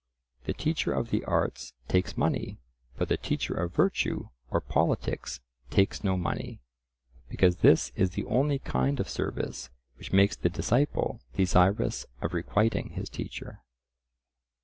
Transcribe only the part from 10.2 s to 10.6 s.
the